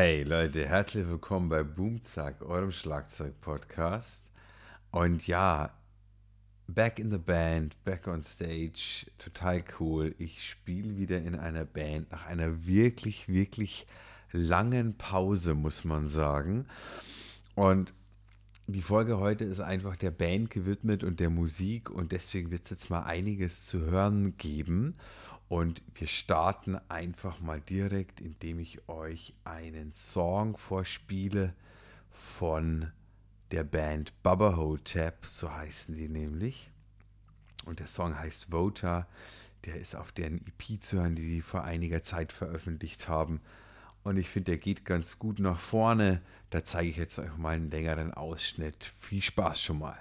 Hey 0.00 0.22
Leute, 0.22 0.64
herzlich 0.64 1.08
willkommen 1.08 1.48
bei 1.48 1.64
Boomzack, 1.64 2.42
eurem 2.42 2.70
Schlagzeug-Podcast. 2.70 4.22
Und 4.92 5.26
ja, 5.26 5.74
back 6.68 7.00
in 7.00 7.10
the 7.10 7.18
band, 7.18 7.74
back 7.82 8.06
on 8.06 8.22
stage, 8.22 9.06
total 9.18 9.64
cool. 9.80 10.14
Ich 10.18 10.48
spiele 10.48 10.96
wieder 10.96 11.20
in 11.20 11.34
einer 11.34 11.64
Band 11.64 12.12
nach 12.12 12.26
einer 12.26 12.64
wirklich, 12.64 13.26
wirklich 13.26 13.88
langen 14.30 14.96
Pause, 14.96 15.54
muss 15.54 15.84
man 15.84 16.06
sagen. 16.06 16.66
Und 17.56 17.92
die 18.68 18.82
Folge 18.82 19.18
heute 19.18 19.46
ist 19.46 19.58
einfach 19.58 19.96
der 19.96 20.12
Band 20.12 20.50
gewidmet 20.50 21.02
und 21.02 21.18
der 21.18 21.30
Musik 21.30 21.90
und 21.90 22.12
deswegen 22.12 22.52
wird 22.52 22.62
es 22.66 22.70
jetzt 22.70 22.88
mal 22.88 23.02
einiges 23.02 23.66
zu 23.66 23.80
hören 23.80 24.36
geben. 24.36 24.94
Und 25.48 25.82
wir 25.94 26.06
starten 26.06 26.78
einfach 26.88 27.40
mal 27.40 27.60
direkt, 27.60 28.20
indem 28.20 28.58
ich 28.58 28.86
euch 28.88 29.32
einen 29.44 29.92
Song 29.94 30.58
vorspiele 30.58 31.54
von 32.10 32.92
der 33.50 33.64
Band 33.64 34.12
Bubba 34.22 34.56
Hotep, 34.56 35.24
so 35.24 35.50
heißen 35.50 35.94
die 35.94 36.08
nämlich. 36.08 36.70
Und 37.64 37.80
der 37.80 37.86
Song 37.86 38.18
heißt 38.18 38.50
Voter. 38.50 39.06
Der 39.64 39.76
ist 39.76 39.94
auf 39.94 40.12
deren 40.12 40.44
EP 40.46 40.82
zu 40.82 40.98
hören, 40.98 41.16
die 41.16 41.26
die 41.26 41.42
vor 41.42 41.64
einiger 41.64 42.02
Zeit 42.02 42.32
veröffentlicht 42.32 43.08
haben. 43.08 43.40
Und 44.04 44.16
ich 44.16 44.28
finde, 44.28 44.52
der 44.52 44.58
geht 44.58 44.84
ganz 44.84 45.18
gut 45.18 45.38
nach 45.38 45.58
vorne. 45.58 46.22
Da 46.50 46.62
zeige 46.62 46.90
ich 46.90 46.96
jetzt 46.96 47.18
euch 47.18 47.36
mal 47.36 47.56
einen 47.56 47.70
längeren 47.70 48.14
Ausschnitt. 48.14 48.92
Viel 48.98 49.22
Spaß 49.22 49.60
schon 49.60 49.80
mal. 49.80 49.98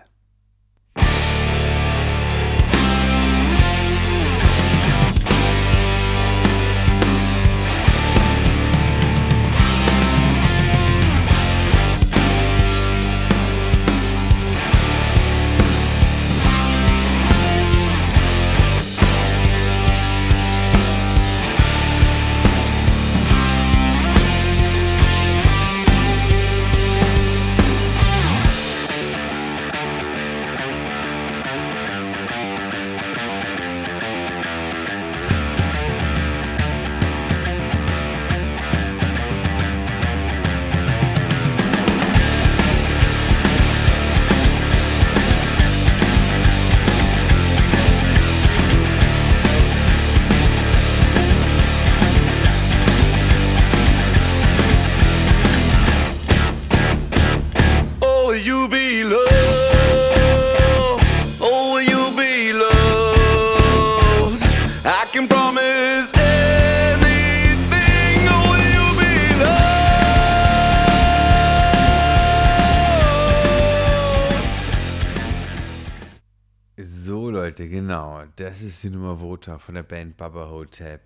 Das 78.38 78.62
ist 78.62 78.84
die 78.84 78.92
Nummer 78.92 79.20
Vota 79.20 79.58
von 79.58 79.76
der 79.76 79.84
Band 79.84 80.16
Baba 80.16 80.50
Hotep. 80.50 81.02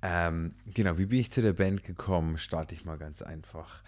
Ähm, 0.00 0.54
genau, 0.74 0.96
wie 0.96 1.06
bin 1.06 1.20
ich 1.20 1.30
zu 1.30 1.42
der 1.42 1.52
Band 1.52 1.84
gekommen? 1.84 2.38
Starte 2.38 2.74
ich 2.74 2.84
mal 2.86 2.96
ganz 2.96 3.20
einfach. 3.20 3.82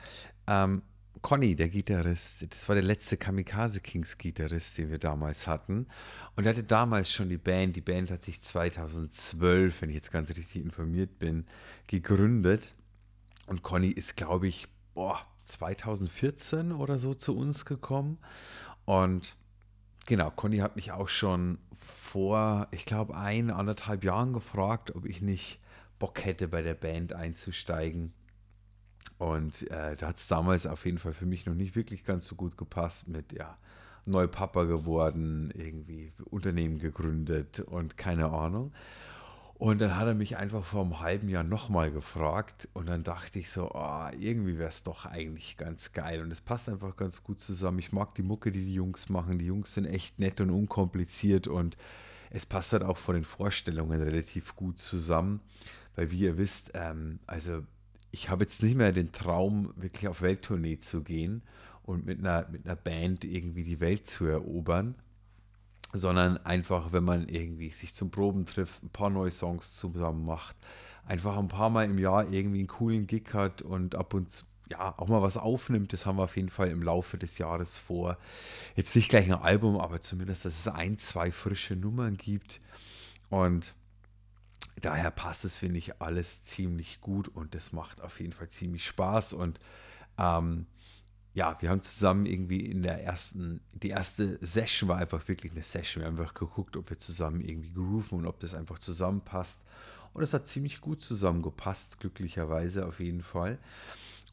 Ähm, 0.47 0.83
Conny, 1.23 1.57
der 1.57 1.71
Gitarrist, 1.71 2.53
das 2.53 2.69
war 2.69 2.75
der 2.75 2.85
letzte 2.85 3.17
Kamikaze 3.17 3.81
Kings 3.81 4.19
Gitarrist, 4.19 4.77
den 4.77 4.91
wir 4.91 4.99
damals 4.99 5.47
hatten. 5.47 5.87
Und 6.37 6.45
er 6.45 6.51
hatte 6.51 6.63
damals 6.63 7.11
schon 7.11 7.31
die 7.31 7.39
Band. 7.39 7.75
Die 7.75 7.81
Band 7.81 8.11
hat 8.11 8.23
sich 8.23 8.41
2012, 8.41 9.81
wenn 9.81 9.89
ich 9.89 9.97
jetzt 9.97 10.13
ganz 10.13 10.29
richtig 10.29 10.63
informiert 10.63 11.19
bin, 11.19 11.47
gegründet. 11.87 12.75
Und 13.47 13.63
Conny 13.63 13.89
ist, 13.89 14.17
glaube 14.17 14.47
ich, 14.47 14.69
boah, 14.93 15.27
2014 15.45 16.73
oder 16.73 16.99
so 16.99 17.15
zu 17.15 17.35
uns 17.35 17.65
gekommen. 17.65 18.19
Und 18.85 19.37
genau, 20.07 20.31
Conny 20.31 20.59
hat 20.59 20.77
mich 20.77 20.93
auch 20.93 21.09
schon 21.09 21.59
vor, 22.09 22.69
ich 22.71 22.85
glaube, 22.87 23.17
ein, 23.17 23.51
anderthalb 23.51 24.03
Jahren 24.03 24.33
gefragt, 24.33 24.95
ob 24.95 25.05
ich 25.05 25.21
nicht 25.21 25.61
Bock 25.99 26.25
hätte, 26.25 26.49
bei 26.49 26.63
der 26.63 26.75
Band 26.75 27.13
einzusteigen. 27.13 28.13
Und 29.19 29.71
äh, 29.71 29.97
da 29.97 30.09
hat 30.09 30.17
es 30.17 30.29
damals 30.29 30.67
auf 30.67 30.85
jeden 30.85 30.99
Fall 30.99 31.13
für 31.13 31.27
mich 31.27 31.45
noch 31.45 31.55
nicht 31.55 31.77
wirklich 31.77 32.05
ganz 32.05 32.27
so 32.27 32.35
gut 32.35 32.57
gepasst 32.57 33.09
mit, 33.09 33.33
ja, 33.33 33.59
neu 34.07 34.27
Papa 34.27 34.65
geworden, 34.65 35.53
irgendwie 35.55 36.13
Unternehmen 36.31 36.79
gegründet 36.79 37.61
und 37.61 37.99
keine 37.99 38.31
Ahnung. 38.31 38.73
Und 39.59 39.81
dann 39.81 39.97
hat 39.97 40.07
er 40.07 40.15
mich 40.15 40.37
einfach 40.37 40.65
vor 40.65 40.85
einem 40.85 41.01
halben 41.01 41.29
Jahr 41.29 41.43
nochmal 41.43 41.91
gefragt 41.91 42.69
und 42.75 42.87
dann 42.87 43.03
dachte 43.03 43.41
ich 43.41 43.51
so, 43.51 43.73
oh, 43.75 44.09
irgendwie 44.17 44.57
wäre 44.57 44.69
es 44.69 44.85
doch 44.85 45.05
eigentlich 45.05 45.57
ganz 45.57 45.93
geil 45.93 46.23
und 46.23 46.31
es 46.31 46.41
passt 46.41 46.69
einfach 46.69 46.97
ganz 46.97 47.25
gut 47.25 47.41
zusammen. 47.41 47.81
Ich 47.81 47.91
mag 47.91 48.15
die 48.15 48.23
Mucke, 48.23 48.53
die 48.53 48.65
die 48.65 48.75
Jungs 48.75 49.09
machen. 49.09 49.37
Die 49.37 49.47
Jungs 49.47 49.75
sind 49.75 49.87
echt 49.87 50.21
nett 50.21 50.41
und 50.41 50.51
unkompliziert 50.51 51.49
und 51.49 51.77
es 52.31 52.47
passt 52.47 52.73
halt 52.73 52.85
auch 52.85 52.99
von 52.99 53.17
den 53.17 53.25
Vorstellungen 53.25 54.01
relativ 54.01 54.55
gut 54.55 54.79
zusammen, 54.79 55.41
weil 55.97 56.13
wie 56.13 56.21
ihr 56.21 56.39
wisst, 56.39 56.71
ähm, 56.75 57.19
also 57.27 57.65
ich 58.13 58.31
habe 58.31 58.45
jetzt 58.45 58.63
nicht 58.63 58.77
mehr 58.77 58.93
den 58.93 59.11
Traum, 59.11 59.73
wirklich 59.75 60.07
auf 60.07 60.23
Welttournee 60.23 60.79
zu 60.79 61.03
gehen 61.03 61.43
und 61.83 62.07
mit 62.07 62.21
einer, 62.21 62.49
mit 62.49 62.65
einer 62.65 62.77
Band 62.77 63.25
irgendwie 63.25 63.65
die 63.65 63.81
Welt 63.81 64.09
zu 64.09 64.27
erobern, 64.27 64.95
sondern 65.93 66.39
einfach, 66.39 66.93
wenn 66.93 67.05
man 67.05 67.29
irgendwie 67.29 67.71
sich 67.71 67.95
zum 67.95 68.11
Proben 68.11 68.45
trifft, 68.47 68.83
ein 68.83 68.91
paar 68.91 69.11
neue 69.11 69.31
Songs 69.31 69.77
zusammen 69.77 70.25
macht, 70.25 70.57
einfach 71.07 71.37
ein 71.37 71.49
paar 71.49 71.71
Mal 71.71 71.85
im 71.85 71.99
Jahr 71.99 72.31
irgendwie 72.31 72.59
einen 72.59 72.69
coolen 72.69 73.07
Gig 73.07 73.33
hat 73.33 73.63
und 73.63 73.95
ab 73.95 74.15
und 74.15 74.31
zu 74.31 74.45
ja, 74.71 74.95
auch 74.99 75.09
mal 75.09 75.23
was 75.23 75.39
aufnimmt, 75.39 75.93
das 75.93 76.07
haben 76.07 76.19
wir 76.19 76.25
auf 76.25 76.37
jeden 76.37 76.51
Fall 76.51 76.69
im 76.69 76.83
Laufe 76.83 77.19
des 77.19 77.39
Jahres 77.39 77.79
vor. 77.79 78.19
Jetzt 78.77 78.95
nicht 78.97 79.09
gleich 79.09 79.27
ein 79.27 79.41
Album, 79.41 79.79
aber 79.79 80.01
zumindest, 80.01 80.45
dass 80.45 80.59
es 80.59 80.69
ein, 80.69 80.99
zwei 80.99 81.33
frische 81.33 81.75
Nummern 81.75 82.17
gibt. 82.17 82.61
Und 83.31 83.75
daher 84.81 85.11
passt 85.11 85.45
es, 85.45 85.57
finde 85.57 85.79
ich, 85.79 86.01
alles 86.01 86.43
ziemlich 86.43 87.01
gut 87.01 87.29
und 87.29 87.55
das 87.55 87.73
macht 87.73 88.01
auf 88.01 88.21
jeden 88.21 88.33
Fall 88.33 88.49
ziemlich 88.49 88.87
Spaß. 88.87 89.33
Und 89.33 89.59
ähm, 90.19 90.67
ja, 91.39 91.57
wir 91.61 91.71
haben 91.71 91.83
zusammen 91.83 92.27
irgendwie 92.27 92.67
in 92.67 92.83
der 92.83 93.05
ersten, 93.05 93.61
die 93.73 93.91
erste 93.91 94.45
Session 94.45 94.89
war 94.89 94.99
einfach 94.99 95.29
wirklich 95.29 95.53
eine 95.53 95.63
Session. 95.63 96.03
Wir 96.03 96.09
haben 96.09 96.19
einfach 96.19 96.35
geguckt, 96.35 96.77
ob 96.77 96.91
wir 96.91 96.99
zusammen 96.99 97.41
irgendwie 97.41 97.71
grooven 97.71 98.19
und 98.19 98.27
ob 98.27 98.41
das 98.41 98.55
einfach 98.55 98.81
zusammenpasst. 98.81 99.63
Und 100.15 100.25
es 100.25 100.35
hat 100.35 100.49
ziemlich 100.49 100.81
gut 100.81 101.01
zusammengepasst, 101.01 102.01
glücklicherweise 102.01 102.85
auf 102.87 102.99
jeden 102.99 103.23
Fall. 103.23 103.59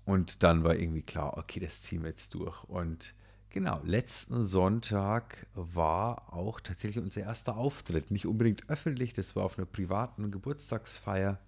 Und 0.05 0.41
dann 0.41 0.63
war 0.63 0.77
irgendwie 0.77 1.03
klar, 1.03 1.37
okay, 1.37 1.59
das 1.59 1.83
ziehen 1.83 2.01
wir 2.01 2.09
jetzt 2.09 2.33
durch. 2.33 2.63
Und 2.63 3.13
genau, 3.51 3.79
letzten 3.83 4.41
Sonntag 4.41 5.45
war 5.53 6.33
auch 6.33 6.59
tatsächlich 6.59 7.03
unser 7.03 7.21
erster 7.21 7.55
Auftritt. 7.55 8.09
Nicht 8.09 8.25
unbedingt 8.25 8.67
öffentlich, 8.67 9.13
das 9.13 9.35
war 9.35 9.43
auf 9.43 9.59
einer 9.59 9.67
privaten 9.67 10.31
Geburtstagsfeier, 10.31 11.39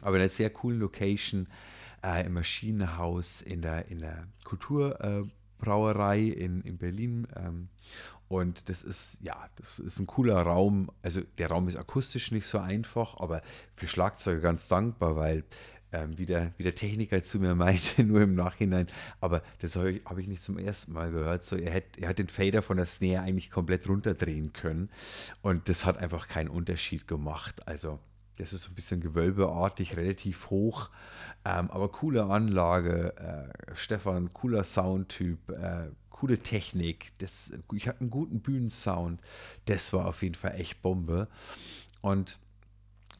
aber 0.00 0.16
in 0.16 0.22
einer 0.22 0.30
sehr 0.30 0.48
coolen 0.48 0.80
Location 0.80 1.48
äh, 2.04 2.26
im 2.26 2.34
Maschinenhaus 2.34 3.40
in 3.40 3.62
der, 3.62 3.88
in 3.88 3.98
der 4.00 4.26
Kulturbrauerei 4.44 6.18
äh, 6.18 6.30
in, 6.30 6.60
in 6.62 6.78
Berlin. 6.78 7.26
Ähm, 7.36 7.68
und 8.28 8.68
das 8.68 8.82
ist, 8.82 9.18
ja, 9.20 9.48
das 9.56 9.78
ist 9.78 9.98
ein 9.98 10.06
cooler 10.06 10.40
Raum. 10.42 10.90
Also 11.02 11.22
der 11.38 11.48
Raum 11.48 11.68
ist 11.68 11.76
akustisch 11.76 12.30
nicht 12.30 12.46
so 12.46 12.58
einfach, 12.58 13.18
aber 13.18 13.42
für 13.74 13.86
Schlagzeuger 13.86 14.40
ganz 14.40 14.68
dankbar, 14.68 15.16
weil 15.16 15.44
ähm, 15.92 16.18
wie, 16.18 16.26
der, 16.26 16.52
wie 16.56 16.64
der 16.64 16.74
Techniker 16.74 17.22
zu 17.22 17.38
mir 17.38 17.54
meinte, 17.54 18.02
nur 18.02 18.22
im 18.22 18.34
Nachhinein, 18.34 18.88
aber 19.20 19.42
das 19.60 19.76
habe 19.76 19.92
ich, 19.92 20.04
hab 20.04 20.18
ich 20.18 20.26
nicht 20.26 20.42
zum 20.42 20.58
ersten 20.58 20.92
Mal 20.92 21.10
gehört, 21.10 21.44
so 21.44 21.56
er, 21.56 21.70
hätt, 21.70 21.98
er 21.98 22.08
hat 22.08 22.18
den 22.18 22.28
Fader 22.28 22.62
von 22.62 22.76
der 22.76 22.86
Snare 22.86 23.22
eigentlich 23.22 23.50
komplett 23.50 23.88
runterdrehen 23.88 24.52
können 24.52 24.90
und 25.42 25.68
das 25.68 25.86
hat 25.86 25.98
einfach 25.98 26.26
keinen 26.26 26.48
Unterschied 26.48 27.06
gemacht, 27.06 27.68
also 27.68 28.00
das 28.36 28.52
ist 28.52 28.64
so 28.64 28.70
ein 28.70 28.74
bisschen 28.74 29.00
gewölbeartig, 29.00 29.96
relativ 29.96 30.50
hoch, 30.50 30.90
ähm, 31.44 31.70
aber 31.70 31.88
coole 31.90 32.24
Anlage, 32.24 33.16
äh, 33.16 33.74
Stefan, 33.74 34.32
cooler 34.32 34.64
Soundtyp, 34.64 35.50
äh, 35.50 35.90
coole 36.10 36.38
Technik, 36.38 37.12
das, 37.18 37.52
ich 37.72 37.88
hatte 37.88 38.00
einen 38.00 38.10
guten 38.10 38.40
Bühnensound, 38.40 39.20
das 39.66 39.92
war 39.92 40.06
auf 40.06 40.22
jeden 40.22 40.34
Fall 40.34 40.54
echt 40.58 40.82
Bombe 40.82 41.28
und 42.00 42.38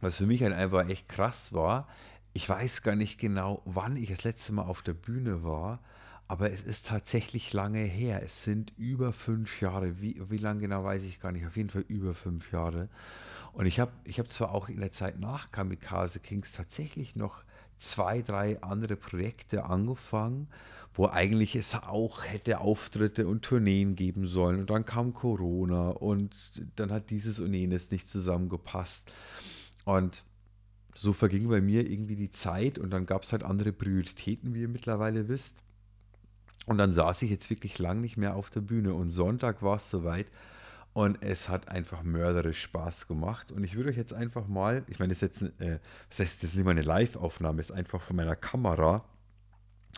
was 0.00 0.16
für 0.16 0.26
mich 0.26 0.42
halt 0.42 0.52
einfach 0.52 0.88
echt 0.88 1.08
krass 1.08 1.52
war, 1.52 1.88
ich 2.32 2.48
weiß 2.48 2.82
gar 2.82 2.96
nicht 2.96 3.18
genau, 3.18 3.62
wann 3.64 3.96
ich 3.96 4.10
das 4.10 4.24
letzte 4.24 4.52
Mal 4.52 4.64
auf 4.64 4.82
der 4.82 4.94
Bühne 4.94 5.44
war, 5.44 5.80
aber 6.26 6.50
es 6.50 6.62
ist 6.62 6.86
tatsächlich 6.86 7.52
lange 7.52 7.80
her. 7.80 8.22
Es 8.22 8.44
sind 8.44 8.72
über 8.76 9.12
fünf 9.12 9.60
Jahre. 9.60 10.00
Wie, 10.00 10.20
wie 10.30 10.38
lange 10.38 10.60
genau 10.60 10.82
weiß 10.82 11.02
ich 11.04 11.20
gar 11.20 11.32
nicht. 11.32 11.46
Auf 11.46 11.56
jeden 11.56 11.70
Fall 11.70 11.84
über 11.86 12.14
fünf 12.14 12.50
Jahre. 12.50 12.88
Und 13.54 13.66
ich 13.66 13.78
habe 13.78 13.92
ich 14.04 14.18
hab 14.18 14.30
zwar 14.30 14.52
auch 14.52 14.68
in 14.68 14.80
der 14.80 14.90
Zeit 14.90 15.20
nach 15.20 15.52
Kamikaze 15.52 16.18
Kings 16.18 16.52
tatsächlich 16.52 17.14
noch 17.14 17.44
zwei, 17.78 18.20
drei 18.20 18.60
andere 18.62 18.96
Projekte 18.96 19.64
angefangen, 19.64 20.48
wo 20.92 21.06
eigentlich 21.06 21.54
es 21.54 21.74
auch 21.74 22.24
hätte 22.24 22.60
Auftritte 22.60 23.28
und 23.28 23.44
Tourneen 23.44 23.94
geben 23.94 24.26
sollen. 24.26 24.60
Und 24.60 24.70
dann 24.70 24.84
kam 24.84 25.14
Corona 25.14 25.90
und 25.90 26.62
dann 26.76 26.90
hat 26.90 27.10
dieses 27.10 27.38
und 27.38 27.54
jenes 27.54 27.90
nicht 27.92 28.08
zusammengepasst. 28.08 29.10
Und 29.84 30.24
so 30.94 31.12
verging 31.12 31.48
bei 31.48 31.60
mir 31.60 31.88
irgendwie 31.88 32.16
die 32.16 32.32
Zeit 32.32 32.78
und 32.78 32.90
dann 32.90 33.06
gab 33.06 33.22
es 33.22 33.32
halt 33.32 33.44
andere 33.44 33.72
Prioritäten, 33.72 34.54
wie 34.54 34.62
ihr 34.62 34.68
mittlerweile 34.68 35.28
wisst. 35.28 35.62
Und 36.66 36.78
dann 36.78 36.92
saß 36.92 37.22
ich 37.22 37.30
jetzt 37.30 37.50
wirklich 37.50 37.78
lang 37.78 38.00
nicht 38.00 38.16
mehr 38.16 38.34
auf 38.34 38.50
der 38.50 38.62
Bühne 38.62 38.94
und 38.94 39.10
Sonntag 39.10 39.62
war 39.62 39.76
es 39.76 39.90
soweit 39.90 40.26
und 40.94 41.22
es 41.22 41.48
hat 41.48 41.68
einfach 41.68 42.02
mörderisch 42.02 42.62
Spaß 42.62 43.08
gemacht. 43.08 43.52
Und 43.52 43.64
ich 43.64 43.74
würde 43.74 43.90
euch 43.90 43.96
jetzt 43.96 44.14
einfach 44.14 44.46
mal, 44.46 44.84
ich 44.86 45.00
meine, 45.00 45.12
das 45.12 45.22
ist 45.22 45.40
jetzt, 45.40 45.60
äh, 45.60 45.80
das 46.08 46.20
heißt, 46.20 46.42
das 46.42 46.50
ist 46.50 46.56
nicht 46.56 46.64
mal 46.64 46.70
eine 46.70 46.82
Live-Aufnahme, 46.82 47.60
ist 47.60 47.72
einfach 47.72 48.00
von 48.00 48.16
meiner 48.16 48.36
Kamera 48.36 49.04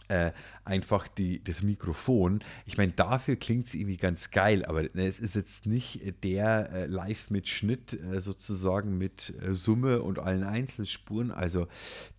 äh, 0.09 0.33
einfach 0.65 1.09
die, 1.09 1.43
das 1.43 1.63
Mikrofon. 1.63 2.43
Ich 2.65 2.79
meine, 2.79 2.93
dafür 2.93 3.37
klingt 3.37 3.67
es 3.67 3.75
irgendwie 3.75 3.97
ganz 3.97 4.31
geil, 4.31 4.65
aber 4.65 4.83
ne, 4.83 5.07
es 5.07 5.21
ist 5.21 5.35
jetzt 5.35 5.67
nicht 5.67 6.25
der 6.25 6.71
äh, 6.73 6.87
Live 6.87 7.31
mit 7.31 7.49
Schnitt 7.49 7.93
äh, 7.93 8.21
sozusagen 8.21 8.97
mit 8.97 9.35
äh, 9.43 9.53
Summe 9.53 10.03
und 10.03 10.19
allen 10.19 10.45
Einzelspuren. 10.45 11.31
Also 11.31 11.67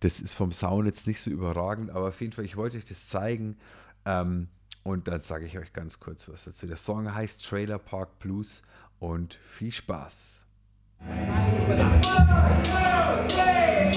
das 0.00 0.20
ist 0.20 0.34
vom 0.34 0.52
Sound 0.52 0.86
jetzt 0.86 1.06
nicht 1.06 1.20
so 1.20 1.30
überragend, 1.30 1.90
aber 1.90 2.08
auf 2.08 2.20
jeden 2.20 2.32
Fall, 2.32 2.44
ich 2.44 2.56
wollte 2.56 2.76
euch 2.76 2.84
das 2.84 3.08
zeigen. 3.08 3.56
Ähm, 4.04 4.48
und 4.88 5.06
dann 5.06 5.20
sage 5.20 5.44
ich 5.44 5.58
euch 5.58 5.74
ganz 5.74 6.00
kurz 6.00 6.30
was 6.30 6.44
dazu. 6.44 6.66
Der 6.66 6.78
Song 6.78 7.14
heißt 7.14 7.46
Trailer 7.46 7.78
Park 7.78 8.18
Blues 8.20 8.62
und 8.98 9.34
viel 9.34 9.70
Spaß. 9.70 10.46
Okay, 13.20 13.90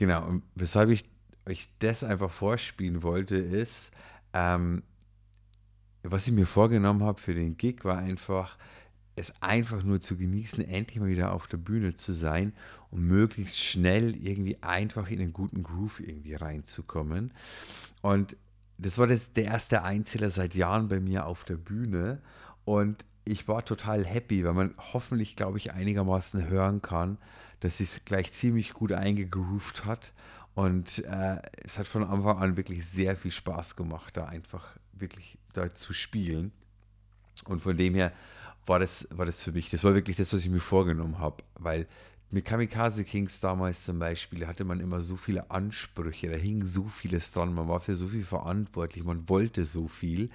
genau. 0.00 0.26
Und 0.26 0.42
weshalb 0.56 0.90
ich 0.90 1.04
euch 1.46 1.68
das 1.78 2.02
einfach 2.02 2.30
vorspielen 2.30 3.04
wollte, 3.04 3.36
ist, 3.36 3.92
ähm, 4.32 4.82
was 6.02 6.26
ich 6.26 6.32
mir 6.32 6.46
vorgenommen 6.46 7.04
habe 7.04 7.20
für 7.20 7.34
den 7.34 7.56
Gig, 7.56 7.84
war 7.84 7.98
einfach, 7.98 8.56
es 9.14 9.32
einfach 9.42 9.82
nur 9.82 10.00
zu 10.00 10.16
genießen, 10.16 10.64
endlich 10.64 10.98
mal 10.98 11.08
wieder 11.08 11.34
auf 11.34 11.46
der 11.46 11.58
Bühne 11.58 11.94
zu 11.94 12.12
sein 12.12 12.54
und 12.90 13.06
möglichst 13.06 13.58
schnell 13.58 14.16
irgendwie 14.16 14.62
einfach 14.62 15.10
in 15.10 15.20
einen 15.20 15.34
guten 15.34 15.62
Groove 15.62 16.00
irgendwie 16.00 16.34
reinzukommen. 16.34 17.34
Und 18.00 18.36
das 18.78 18.96
war 18.96 19.06
das, 19.06 19.32
der 19.32 19.44
erste 19.44 19.82
Einzähler 19.82 20.30
seit 20.30 20.54
Jahren 20.54 20.88
bei 20.88 21.00
mir 21.00 21.26
auf 21.26 21.44
der 21.44 21.56
Bühne. 21.56 22.22
Und 22.64 23.04
ich 23.26 23.46
war 23.46 23.62
total 23.62 24.06
happy, 24.06 24.44
weil 24.44 24.54
man 24.54 24.74
hoffentlich, 24.94 25.36
glaube 25.36 25.58
ich, 25.58 25.72
einigermaßen 25.72 26.48
hören 26.48 26.80
kann, 26.80 27.18
dass 27.60 27.80
es 27.80 28.04
gleich 28.04 28.32
ziemlich 28.32 28.72
gut 28.72 28.92
eingegroovt 28.92 29.84
hat. 29.84 30.12
Und 30.54 31.04
äh, 31.04 31.40
es 31.64 31.78
hat 31.78 31.86
von 31.86 32.04
Anfang 32.04 32.38
an 32.38 32.56
wirklich 32.56 32.86
sehr 32.86 33.16
viel 33.16 33.30
Spaß 33.30 33.76
gemacht, 33.76 34.16
da 34.16 34.26
einfach 34.26 34.76
wirklich 34.92 35.38
da 35.52 35.72
zu 35.74 35.92
spielen. 35.92 36.52
Und 37.44 37.62
von 37.62 37.76
dem 37.76 37.94
her 37.94 38.12
war 38.66 38.78
das, 38.78 39.08
war 39.10 39.26
das 39.26 39.42
für 39.42 39.52
mich, 39.52 39.70
das 39.70 39.84
war 39.84 39.94
wirklich 39.94 40.16
das, 40.16 40.32
was 40.32 40.40
ich 40.40 40.50
mir 40.50 40.60
vorgenommen 40.60 41.18
habe. 41.18 41.42
Weil 41.54 41.86
mit 42.30 42.44
Kamikaze 42.44 43.04
Kings 43.04 43.40
damals 43.40 43.84
zum 43.84 43.98
Beispiel 43.98 44.46
hatte 44.46 44.64
man 44.64 44.80
immer 44.80 45.00
so 45.00 45.16
viele 45.16 45.50
Ansprüche, 45.50 46.30
da 46.30 46.36
hing 46.36 46.64
so 46.64 46.84
vieles 46.84 47.32
dran, 47.32 47.54
man 47.54 47.68
war 47.68 47.80
für 47.80 47.96
so 47.96 48.08
viel 48.08 48.24
verantwortlich, 48.24 49.04
man 49.04 49.28
wollte 49.28 49.64
so 49.64 49.88
viel. 49.88 50.30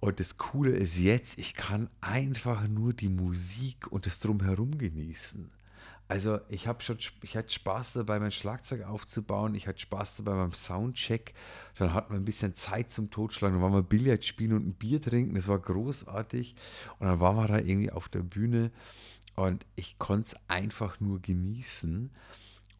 Und 0.00 0.20
das 0.20 0.36
Coole 0.36 0.72
ist 0.72 0.98
jetzt, 0.98 1.38
ich 1.38 1.54
kann 1.54 1.88
einfach 2.02 2.68
nur 2.68 2.92
die 2.92 3.08
Musik 3.08 3.90
und 3.90 4.04
das 4.04 4.18
Drumherum 4.18 4.76
genießen. 4.76 5.50
Also 6.14 6.38
ich 6.48 6.68
habe 6.68 6.80
schon, 6.80 6.98
ich 7.22 7.36
hatte 7.36 7.52
Spaß 7.52 7.94
dabei, 7.94 8.20
mein 8.20 8.30
Schlagzeug 8.30 8.84
aufzubauen. 8.86 9.56
Ich 9.56 9.66
hatte 9.66 9.80
Spaß 9.80 10.18
dabei 10.18 10.36
beim 10.36 10.52
Soundcheck. 10.52 11.34
Dann 11.76 11.92
hatten 11.92 12.12
wir 12.12 12.20
ein 12.20 12.24
bisschen 12.24 12.54
Zeit 12.54 12.88
zum 12.88 13.10
Totschlagen. 13.10 13.56
Dann 13.56 13.62
waren 13.64 13.72
wir 13.76 13.82
Billard 13.82 14.24
spielen 14.24 14.52
und 14.52 14.64
ein 14.64 14.74
Bier 14.74 15.02
trinken. 15.02 15.34
Das 15.34 15.48
war 15.48 15.58
großartig. 15.58 16.54
Und 17.00 17.08
dann 17.08 17.18
waren 17.18 17.34
wir 17.34 17.48
da 17.48 17.58
irgendwie 17.58 17.90
auf 17.90 18.08
der 18.08 18.20
Bühne 18.20 18.70
und 19.34 19.66
ich 19.74 19.98
konnte 19.98 20.26
es 20.26 20.36
einfach 20.46 21.00
nur 21.00 21.20
genießen. 21.20 22.12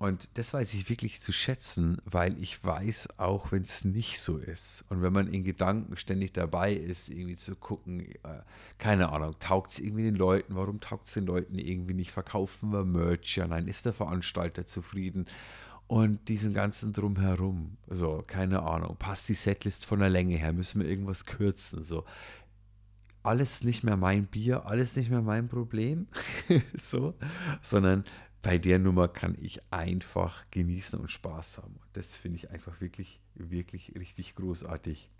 Und 0.04 0.28
das 0.34 0.52
weiß 0.52 0.74
ich 0.74 0.90
wirklich 0.90 1.22
zu 1.22 1.32
schätzen, 1.32 1.96
weil 2.04 2.36
ich 2.38 2.62
weiß, 2.62 3.08
auch 3.16 3.52
wenn 3.52 3.62
es 3.62 3.86
nicht 3.86 4.20
so 4.20 4.36
ist. 4.36 4.84
Und 4.90 5.00
wenn 5.00 5.14
man 5.14 5.28
in 5.28 5.44
Gedanken 5.44 5.96
ständig 5.96 6.34
dabei 6.34 6.74
ist, 6.74 7.08
irgendwie 7.08 7.36
zu 7.36 7.56
gucken, 7.56 8.00
äh, 8.00 8.42
keine 8.76 9.12
Ahnung, 9.12 9.32
taugt 9.40 9.70
es 9.70 9.80
irgendwie 9.80 10.02
den 10.02 10.16
Leuten, 10.16 10.56
warum 10.56 10.80
taugt 10.80 11.06
es 11.06 11.14
den 11.14 11.24
Leuten 11.24 11.56
irgendwie 11.56 11.94
nicht, 11.94 12.10
verkaufen 12.10 12.70
wir 12.70 12.84
Merch, 12.84 13.38
ja 13.38 13.46
nein, 13.46 13.66
ist 13.66 13.86
der 13.86 13.94
Veranstalter 13.94 14.66
zufrieden? 14.66 15.24
Und 15.86 16.28
diesen 16.28 16.52
ganzen 16.52 16.92
Drumherum, 16.92 17.78
so, 17.88 18.22
keine 18.26 18.62
Ahnung, 18.62 18.96
passt 18.98 19.30
die 19.30 19.34
Setlist 19.34 19.86
von 19.86 20.00
der 20.00 20.10
Länge 20.10 20.36
her, 20.36 20.52
müssen 20.52 20.82
wir 20.82 20.88
irgendwas 20.88 21.24
kürzen, 21.24 21.82
so, 21.82 22.04
alles 23.24 23.64
nicht 23.64 23.84
mehr 23.84 23.96
mein 23.96 24.26
Bier, 24.26 24.66
alles 24.66 24.96
nicht 24.96 25.10
mehr 25.10 25.22
mein 25.22 25.48
Problem, 25.48 26.08
so, 26.74 27.14
sondern 27.62 28.04
bei 28.44 28.58
der 28.58 28.78
Nummer 28.78 29.08
kann 29.08 29.34
ich 29.40 29.60
einfach 29.72 30.44
genießen 30.50 31.00
und 31.00 31.10
Spaß 31.10 31.58
haben. 31.58 31.80
das 31.94 32.14
finde 32.14 32.36
ich 32.36 32.50
einfach 32.50 32.80
wirklich, 32.82 33.18
wirklich 33.34 33.94
richtig 33.98 34.34
großartig. 34.34 35.10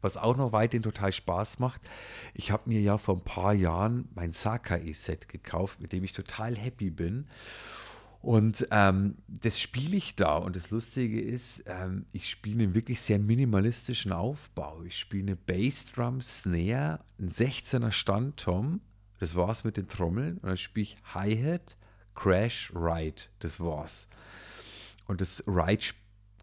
Was 0.00 0.16
auch 0.16 0.36
noch 0.36 0.52
weiterhin 0.52 0.84
total 0.84 1.12
Spaß 1.12 1.58
macht, 1.58 1.82
ich 2.34 2.52
habe 2.52 2.68
mir 2.68 2.80
ja 2.80 2.96
vor 2.96 3.16
ein 3.16 3.24
paar 3.24 3.54
Jahren 3.54 4.08
mein 4.14 4.30
Sakai-Set 4.30 5.28
gekauft, 5.28 5.80
mit 5.80 5.92
dem 5.92 6.04
ich 6.04 6.12
total 6.12 6.56
happy 6.56 6.90
bin. 6.90 7.26
Und 8.20 8.68
ähm, 8.70 9.16
das 9.26 9.60
spiele 9.60 9.96
ich 9.96 10.14
da. 10.14 10.36
Und 10.36 10.54
das 10.54 10.70
Lustige 10.70 11.20
ist, 11.20 11.64
ähm, 11.66 12.06
ich 12.12 12.30
spiele 12.30 12.62
einen 12.62 12.74
wirklich 12.74 13.00
sehr 13.00 13.18
minimalistischen 13.18 14.12
Aufbau. 14.12 14.82
Ich 14.84 14.96
spiele 14.96 15.32
eine 15.32 15.36
Bassdrum, 15.36 16.20
Snare, 16.20 17.00
einen 17.18 17.30
16er 17.30 17.90
Standtom. 17.90 18.80
Das 19.18 19.34
war's 19.34 19.64
mit 19.64 19.76
den 19.76 19.88
Trommeln. 19.88 20.38
Und 20.38 20.48
dann 20.48 20.56
spiele 20.56 20.84
ich 20.84 20.98
Hi-Hat, 21.14 21.76
Crash, 22.18 22.72
Ride. 22.74 23.22
Das 23.38 23.60
war's. 23.60 24.08
Und 25.06 25.20
das 25.20 25.40
Ride 25.46 25.84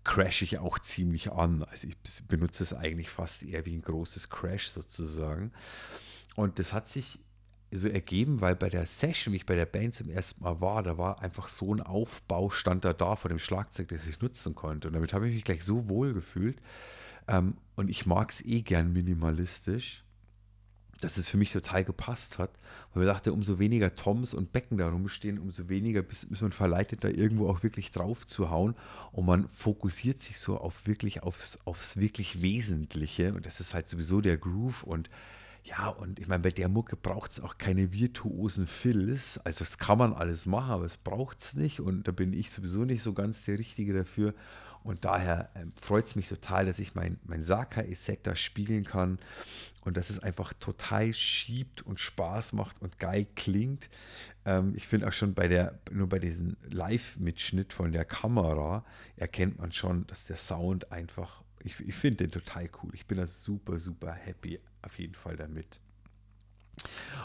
crash 0.05 0.41
ich 0.41 0.58
auch 0.60 0.79
ziemlich 0.79 1.34
an. 1.34 1.63
Also 1.63 1.89
ich 1.89 1.98
benutze 2.27 2.63
es 2.63 2.74
eigentlich 2.74 3.10
fast 3.10 3.44
eher 3.44 3.65
wie 3.65 3.75
ein 3.75 3.82
großes 3.82 4.29
Crash 4.29 4.70
sozusagen. 4.70 5.51
Und 6.36 6.60
das 6.60 6.72
hat 6.72 6.88
sich 6.88 7.20
so 7.72 7.89
ergeben, 7.89 8.39
weil 8.39 8.55
bei 8.55 8.70
der 8.70 8.86
Session, 8.86 9.34
wie 9.34 9.38
ich 9.38 9.46
bei 9.46 9.58
der 9.58 9.65
Band 9.65 9.96
zum 9.96 10.10
ersten 10.10 10.44
Mal 10.46 10.62
war, 10.62 10.82
da 10.82 10.98
war 10.98 11.22
einfach 11.22 11.50
so 11.50 11.75
ein 11.75 11.82
Aufbau, 11.82 12.50
stand 12.50 12.86
da 12.86 12.94
da 12.94 13.17
vor 13.17 13.27
dem 13.27 13.39
Schlagzeug, 13.39 13.89
das 13.89 14.08
ich 14.08 14.22
nutzen 14.22 14.55
konnte. 14.55 14.88
Und 14.88 14.94
damit 14.94 15.12
habe 15.12 15.27
ich 15.27 15.36
mich 15.36 15.44
gleich 15.44 15.65
so 15.65 15.89
wohl 15.89 16.13
gefühlt. 16.13 16.62
Ähm, 17.27 17.58
und 17.75 17.89
ich 17.89 18.05
mag 18.05 18.32
es 18.32 18.46
eh 18.46 18.62
gern 18.62 18.94
minimalistisch. 18.94 20.04
Dass 21.02 21.18
es 21.18 21.28
für 21.28 21.38
mich 21.38 21.52
total 21.52 21.84
gepasst 21.84 22.40
hat. 22.40 22.52
Weil 22.94 23.04
ich 23.04 23.10
dachte, 23.10 23.34
umso 23.34 23.60
weniger 23.60 23.96
Toms 23.96 24.34
und 24.34 24.54
Becken 24.54 24.78
da 24.78 24.90
rumstehen, 24.90 25.40
umso 25.40 25.68
weniger 25.68 26.04
ist 26.10 26.42
man 26.42 26.52
verleitet, 26.52 27.04
da 27.04 27.10
irgendwo 27.10 27.50
auch 27.50 27.64
wirklich 27.64 27.92
drauf 27.92 28.25
zu 28.25 28.50
hauen. 28.50 28.75
Und 29.12 29.25
man 29.25 29.50
fokussiert 29.50 30.20
sich 30.20 30.40
so 30.40 30.58
auf 30.58 30.88
wirklich 30.88 31.24
aufs, 31.24 31.60
aufs 31.66 31.98
wirklich 31.98 32.42
Wesentliche. 32.42 33.34
Und 33.34 33.46
das 33.46 33.60
ist 33.60 33.74
halt 33.74 33.90
sowieso 33.90 34.22
der 34.22 34.38
Groove. 34.38 34.84
Und 34.84 35.10
ja, 35.66 35.90
und 35.90 36.20
ich 36.20 36.28
meine, 36.28 36.44
bei 36.44 36.52
der 36.52 36.70
Mucke 36.70 36.96
braucht 36.96 37.32
es 37.32 37.40
auch 37.40 37.58
keine 37.58 37.92
virtuosen 37.92 38.68
Fills. 38.68 39.40
Also 39.40 39.60
das 39.60 39.80
kann 39.80 39.98
man 39.98 40.14
alles 40.14 40.46
machen, 40.46 40.72
aber 40.72 40.86
es 40.86 40.98
braucht 40.98 41.42
es 41.42 41.56
nicht. 41.56 41.80
Und 41.80 42.08
da 42.08 42.12
bin 42.12 42.34
ich 42.34 42.52
sowieso 42.52 42.86
nicht 42.86 43.02
so 43.02 43.14
ganz 43.14 43.44
der 43.46 43.58
Richtige 43.58 43.94
dafür. 43.94 44.34
Und 44.86 45.04
daher 45.04 45.50
ähm, 45.56 45.74
freut 45.82 46.06
es 46.06 46.15
mich 46.15 46.30
total, 46.30 46.68
dass 46.68 46.77
ich 46.77 46.94
mein, 46.94 47.18
mein 47.24 47.44
Sakai-Set 47.44 48.27
da 48.27 48.36
spielen 48.36 48.84
kann 48.84 49.18
und 49.82 49.98
dass 49.98 50.12
es 50.12 50.20
einfach 50.20 50.54
total 50.54 51.12
schiebt 51.12 51.82
und 51.82 52.00
Spaß 52.00 52.54
macht 52.54 52.80
und 52.84 53.00
geil 53.00 53.25
klingt. 53.36 53.89
Ähm, 54.46 54.74
ich 54.75 54.88
finde 54.88 55.08
auch 55.08 55.12
schon 55.12 55.34
bei 55.34 55.48
der, 55.48 55.80
nur 55.92 56.08
bei 56.08 56.20
diesem 56.20 56.56
Live-Mitschnitt 56.70 57.74
von 57.74 57.94
der 57.94 58.06
Kamera 58.06 58.86
erkennt 59.15 59.58
man 59.58 59.72
schon, 59.72 60.06
dass 60.06 60.25
der 60.25 60.38
Sound 60.38 60.92
einfach, 60.92 61.42
ich, 61.63 61.80
ich 61.80 61.96
finde 61.96 62.18
den 62.18 62.32
total 62.32 62.68
cool. 62.84 62.92
Ich 62.94 63.08
bin 63.08 63.18
da 63.18 63.25
super, 63.25 63.80
super 63.80 64.13
happy 64.13 64.60
auf 64.84 65.00
jeden 65.00 65.15
Fall 65.15 65.36
damit. 65.36 65.80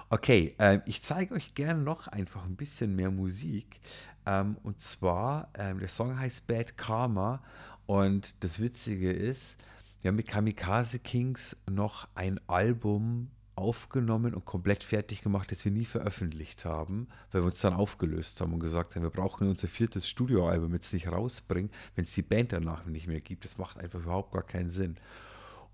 Okay, 0.08 0.54
äh, 0.58 0.80
ich 0.86 1.02
zeige 1.02 1.34
euch 1.34 1.54
gerne 1.54 1.82
noch 1.82 2.08
einfach 2.08 2.44
ein 2.44 2.56
bisschen 2.56 2.96
mehr 2.96 3.10
Musik. 3.10 3.80
Ähm, 4.26 4.56
und 4.62 4.80
zwar, 4.80 5.50
ähm, 5.58 5.78
der 5.78 5.88
Song 5.88 6.18
heißt 6.18 6.46
Bad 6.46 6.76
Karma. 6.76 7.42
Und 7.86 8.42
das 8.44 8.60
Witzige 8.60 9.12
ist, 9.12 9.56
wir 10.02 10.08
haben 10.08 10.16
mit 10.16 10.28
Kamikaze 10.28 10.98
Kings 10.98 11.56
noch 11.68 12.08
ein 12.14 12.40
Album 12.46 13.30
aufgenommen 13.60 14.34
und 14.34 14.44
komplett 14.46 14.82
fertig 14.82 15.20
gemacht, 15.20 15.52
das 15.52 15.64
wir 15.64 15.72
nie 15.72 15.84
veröffentlicht 15.84 16.64
haben, 16.64 17.08
weil 17.30 17.42
wir 17.42 17.46
uns 17.46 17.60
dann 17.60 17.74
aufgelöst 17.74 18.40
haben 18.40 18.54
und 18.54 18.60
gesagt 18.60 18.96
haben, 18.96 19.02
wir 19.02 19.10
brauchen 19.10 19.48
unser 19.48 19.68
viertes 19.68 20.08
Studioalbum 20.08 20.72
jetzt 20.72 20.94
nicht 20.94 21.08
rausbringen, 21.08 21.70
wenn 21.94 22.04
es 22.04 22.14
die 22.14 22.22
Band 22.22 22.52
danach 22.52 22.86
nicht 22.86 23.06
mehr 23.06 23.20
gibt. 23.20 23.44
Das 23.44 23.58
macht 23.58 23.78
einfach 23.78 24.00
überhaupt 24.00 24.32
gar 24.32 24.42
keinen 24.42 24.70
Sinn. 24.70 24.96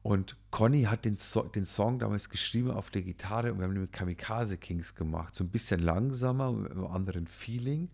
Und 0.06 0.36
Conny 0.52 0.84
hat 0.84 1.04
den, 1.04 1.16
so 1.16 1.42
den 1.42 1.66
Song 1.66 1.98
damals 1.98 2.30
geschrieben 2.30 2.70
auf 2.70 2.90
der 2.90 3.02
Gitarre 3.02 3.52
und 3.52 3.58
wir 3.58 3.64
haben 3.64 3.74
den 3.74 3.80
mit 3.80 3.92
Kamikaze 3.92 4.56
Kings 4.56 4.94
gemacht. 4.94 5.34
So 5.34 5.42
ein 5.42 5.48
bisschen 5.48 5.80
langsamer, 5.80 6.52
mit 6.52 6.70
einem 6.70 6.86
anderen 6.86 7.26
Feeling. 7.26 7.88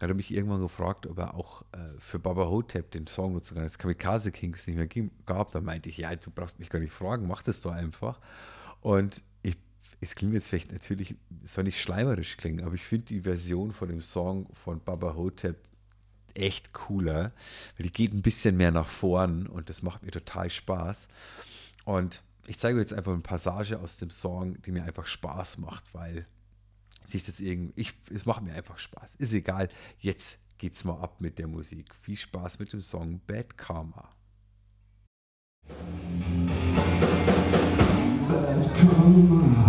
Hat 0.00 0.08
er 0.08 0.14
mich 0.14 0.30
irgendwann 0.32 0.62
gefragt, 0.62 1.06
ob 1.06 1.18
er 1.18 1.34
auch 1.34 1.60
äh, 1.72 1.76
für 1.98 2.18
Baba 2.18 2.46
Hotep 2.46 2.92
den 2.92 3.06
Song 3.06 3.34
nutzen 3.34 3.56
kann. 3.56 3.64
Als 3.64 3.76
Kamikaze 3.76 4.32
Kings 4.32 4.66
nicht 4.66 4.76
mehr 4.76 5.10
gab, 5.26 5.50
da 5.50 5.60
meinte 5.60 5.90
ich, 5.90 5.98
ja, 5.98 6.16
du 6.16 6.30
brauchst 6.30 6.58
mich 6.58 6.70
gar 6.70 6.78
nicht 6.78 6.94
fragen, 6.94 7.26
mach 7.28 7.42
das 7.42 7.60
doch 7.60 7.72
einfach. 7.72 8.20
Und 8.80 9.22
ich, 9.42 9.58
es 10.00 10.14
klingt 10.14 10.32
jetzt 10.32 10.48
vielleicht 10.48 10.72
natürlich, 10.72 11.14
soll 11.44 11.64
nicht 11.64 11.82
schleimerisch 11.82 12.38
klingen, 12.38 12.64
aber 12.64 12.74
ich 12.74 12.86
finde 12.86 13.04
die 13.04 13.20
Version 13.20 13.72
von 13.72 13.90
dem 13.90 14.00
Song 14.00 14.48
von 14.54 14.82
Baba 14.82 15.14
Hotep 15.14 15.58
echt 16.36 16.72
cooler, 16.72 17.32
weil 17.76 17.84
die 17.84 17.92
geht 17.92 18.12
ein 18.12 18.22
bisschen 18.22 18.56
mehr 18.56 18.70
nach 18.70 18.88
vorn 18.88 19.46
und 19.46 19.68
das 19.68 19.82
macht 19.82 20.02
mir 20.02 20.10
total 20.10 20.50
Spaß. 20.50 21.08
Und 21.84 22.22
ich 22.46 22.58
zeige 22.58 22.76
euch 22.76 22.82
jetzt 22.82 22.94
einfach 22.94 23.12
eine 23.12 23.22
Passage 23.22 23.78
aus 23.78 23.96
dem 23.98 24.10
Song, 24.10 24.60
die 24.62 24.72
mir 24.72 24.84
einfach 24.84 25.06
Spaß 25.06 25.58
macht, 25.58 25.94
weil 25.94 26.26
sich 27.06 27.22
das 27.22 27.40
irgendwie, 27.40 27.80
ich, 27.80 27.94
es 28.12 28.26
macht 28.26 28.42
mir 28.42 28.52
einfach 28.54 28.78
Spaß. 28.78 29.16
Ist 29.16 29.32
egal, 29.32 29.68
jetzt 29.98 30.38
geht's 30.58 30.84
mal 30.84 31.00
ab 31.00 31.20
mit 31.20 31.38
der 31.38 31.46
Musik. 31.46 31.94
Viel 32.02 32.16
Spaß 32.16 32.58
mit 32.58 32.72
dem 32.72 32.80
Song 32.80 33.20
Bad 33.26 33.56
Karma. 33.56 34.08
Bad 38.28 38.76
Karma. 38.76 39.59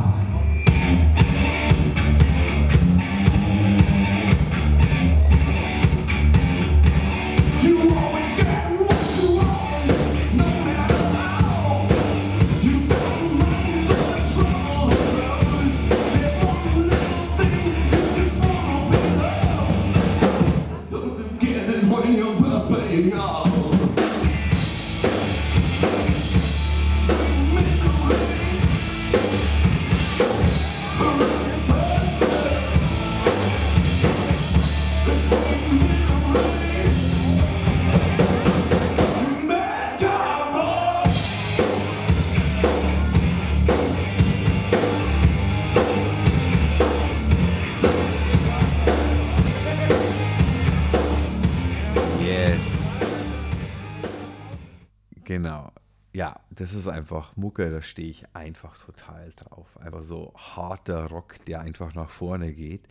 Das 56.71 56.79
ist 56.79 56.87
einfach 56.87 57.35
Mucke, 57.35 57.69
da 57.69 57.81
stehe 57.81 58.09
ich 58.09 58.23
einfach 58.33 58.77
total 58.77 59.33
drauf. 59.35 59.77
Einfach 59.77 60.03
so 60.03 60.33
harter 60.37 61.07
Rock, 61.07 61.43
der 61.45 61.59
einfach 61.59 61.93
nach 61.93 62.09
vorne 62.09 62.53
geht. 62.53 62.87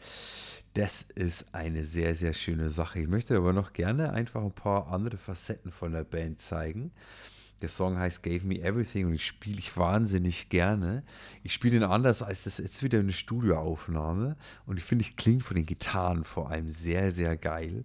Das 0.75 1.01
ist 1.01 1.55
eine 1.55 1.87
sehr, 1.87 2.15
sehr 2.15 2.35
schöne 2.35 2.69
Sache. 2.69 3.01
Ich 3.01 3.09
möchte 3.09 3.39
aber 3.39 3.55
noch 3.55 3.73
gerne 3.73 4.13
einfach 4.13 4.43
ein 4.43 4.53
paar 4.53 4.89
andere 4.89 5.17
Facetten 5.17 5.73
von 5.73 5.93
der 5.93 6.05
Band 6.05 6.43
zeigen. 6.43 6.93
Der 7.61 7.69
Song 7.69 7.99
heißt 7.99 8.23
Gave 8.23 8.47
Me 8.47 8.61
Everything 8.61 9.07
und 9.07 9.15
ich 9.15 9.27
spiele 9.27 9.59
ich 9.59 9.77
wahnsinnig 9.77 10.49
gerne. 10.49 11.03
Ich 11.43 11.53
spiele 11.53 11.77
ihn 11.77 11.85
anders 11.85 12.23
als 12.23 12.45
das 12.45 12.59
jetzt 12.59 12.83
wieder 12.83 13.01
eine 13.01 13.13
Studioaufnahme 13.13 14.37
und 14.67 14.79
ich 14.79 14.85
finde, 14.85 15.05
ich 15.05 15.17
klingt 15.17 15.43
von 15.43 15.57
den 15.57 15.67
Gitarren 15.67 16.25
vor 16.25 16.51
allem 16.51 16.69
sehr, 16.69 17.13
sehr 17.13 17.37
geil. 17.37 17.85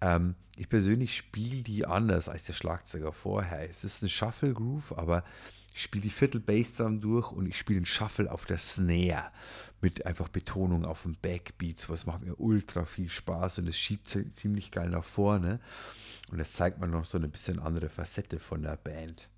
Ähm, 0.00 0.34
ich 0.56 0.68
persönlich 0.68 1.16
spiele 1.16 1.62
die 1.62 1.84
anders 1.86 2.28
als 2.28 2.44
der 2.44 2.54
Schlagzeuger 2.54 3.12
vorher. 3.12 3.68
Es 3.68 3.84
ist 3.84 4.02
ein 4.02 4.08
Shuffle 4.08 4.54
Groove, 4.54 4.96
aber 4.96 5.22
ich 5.76 5.82
spiele 5.82 6.04
die 6.04 6.10
Viertel 6.10 6.40
Bassdrum 6.40 7.02
durch 7.02 7.30
und 7.32 7.44
ich 7.44 7.58
spiele 7.58 7.80
den 7.80 7.84
Shuffle 7.84 8.32
auf 8.32 8.46
der 8.46 8.56
Snare 8.56 9.30
mit 9.82 10.06
einfach 10.06 10.28
Betonung 10.28 10.86
auf 10.86 11.02
dem 11.02 11.16
Backbeat. 11.20 11.78
Sowas 11.78 12.06
macht 12.06 12.22
mir 12.22 12.40
ultra 12.40 12.86
viel 12.86 13.10
Spaß 13.10 13.58
und 13.58 13.68
es 13.68 13.78
schiebt 13.78 14.08
ziemlich 14.08 14.70
geil 14.70 14.88
nach 14.88 15.04
vorne. 15.04 15.60
Und 16.30 16.38
das 16.38 16.54
zeigt 16.54 16.80
mir 16.80 16.88
noch 16.88 17.04
so 17.04 17.18
eine 17.18 17.28
bisschen 17.28 17.58
andere 17.58 17.90
Facette 17.90 18.38
von 18.38 18.62
der 18.62 18.78
Band. 18.78 19.28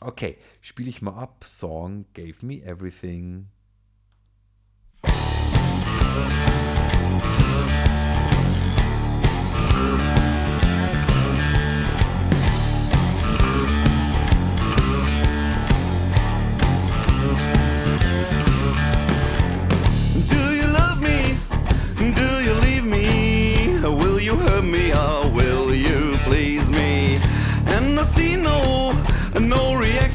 Okay, 0.00 0.38
spiele 0.62 0.88
ich 0.88 1.02
mal 1.02 1.20
ab. 1.20 1.44
Song 1.46 2.06
Gave 2.14 2.36
Me 2.40 2.62
Everything. 2.62 3.48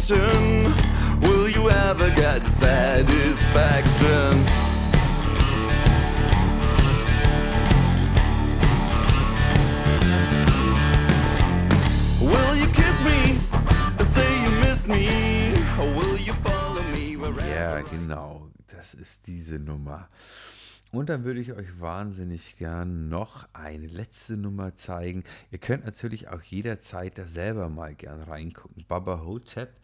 Question 0.06 0.74
Will 1.22 1.50
you 1.50 1.70
ever 1.70 2.10
get 2.12 2.46
satisfaction? 2.48 4.32
Will 12.22 12.56
you 12.56 12.68
kiss 12.68 13.02
me? 13.02 13.40
Say 14.04 14.44
you 14.44 14.52
miss 14.62 14.86
me? 14.88 15.54
Will 15.80 16.18
you 16.18 16.34
follow 16.34 16.84
me 16.94 17.16
wherever 17.16 17.42
Ja, 17.48 17.82
genau. 17.82 18.48
Das 18.68 18.94
ist 18.94 19.26
diese 19.28 19.58
Nummer. 19.58 20.10
Und 20.96 21.10
dann 21.10 21.26
würde 21.26 21.42
ich 21.42 21.52
euch 21.52 21.82
wahnsinnig 21.82 22.56
gern 22.56 23.10
noch 23.10 23.50
eine 23.52 23.86
letzte 23.86 24.38
Nummer 24.38 24.76
zeigen. 24.76 25.26
Ihr 25.52 25.58
könnt 25.58 25.84
natürlich 25.84 26.30
auch 26.30 26.42
jederzeit 26.42 27.18
da 27.18 27.26
selber 27.26 27.68
mal 27.68 27.94
gern 27.94 28.22
reingucken. 28.22 28.86
Baba 28.88 29.20
Hotep 29.26 29.76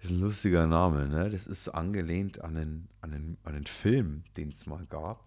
ist 0.00 0.10
ein 0.10 0.20
lustiger 0.20 0.66
Name. 0.66 1.06
Ne? 1.06 1.28
Das 1.28 1.46
ist 1.46 1.68
angelehnt 1.68 2.40
an 2.40 2.56
einen, 2.56 2.88
an 3.02 3.12
einen, 3.12 3.36
an 3.44 3.56
einen 3.56 3.66
Film, 3.66 4.24
den 4.38 4.52
es 4.52 4.64
mal 4.64 4.86
gab. 4.86 5.22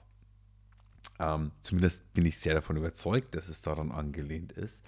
Ähm, 1.20 1.52
zumindest 1.62 2.12
bin 2.16 2.26
ich 2.26 2.40
sehr 2.40 2.56
davon 2.56 2.76
überzeugt, 2.76 3.36
dass 3.36 3.48
es 3.48 3.62
daran 3.62 3.92
angelehnt 3.92 4.54
ist. 4.54 4.84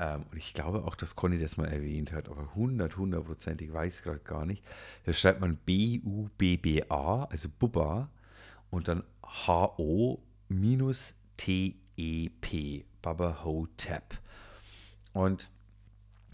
Ähm, 0.00 0.24
und 0.32 0.36
ich 0.36 0.52
glaube 0.52 0.84
auch, 0.84 0.96
dass 0.96 1.14
Conny 1.14 1.38
das 1.38 1.58
mal 1.58 1.68
erwähnt 1.68 2.10
hat, 2.10 2.28
aber 2.28 2.42
100, 2.56 2.94
100% 2.94 3.62
ich 3.62 3.72
weiß 3.72 4.02
gerade 4.02 4.18
gar 4.18 4.46
nicht. 4.46 4.64
Da 5.04 5.12
schreibt 5.12 5.40
man 5.40 5.56
B-U-B-B-A, 5.58 7.24
also 7.30 7.48
Bubba, 7.56 8.10
und 8.70 8.88
dann 8.88 9.04
H-O-T-E-P, 9.44 10.24
Baba 13.02 13.44
Hotep. 13.44 14.18
Und 15.12 15.50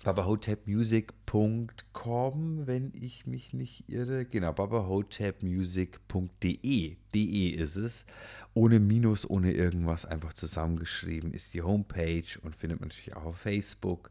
babahotepmusic.com, 0.03 2.67
wenn 2.67 2.93
ich 2.95 3.27
mich 3.27 3.53
nicht 3.53 3.85
irre. 3.89 4.25
Genau, 4.25 4.53
babahotepmusic.de. 4.53 6.97
De 7.15 7.49
ist 7.51 7.77
es. 7.77 8.07
Ohne 8.55 8.81
Minus, 8.81 9.29
ohne 9.29 9.53
irgendwas, 9.53 10.07
einfach 10.07 10.33
zusammengeschrieben 10.33 11.33
ist 11.33 11.55
die 11.55 11.63
Homepage 11.63 12.25
und 12.43 12.57
findet 12.57 12.81
man 12.81 12.89
natürlich 12.89 13.17
auch 13.17 13.27
auf 13.27 13.37
Facebook. 13.37 14.11